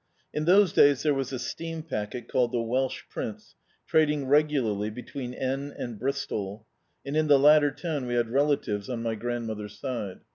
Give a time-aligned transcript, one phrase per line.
[0.33, 3.53] In those days there was a steam packet, called the Welsh Prince,
[3.85, 6.65] trading regularly between N—— and Bristol,
[7.05, 10.21] and in the latter town we had relatives on my grandmother's side.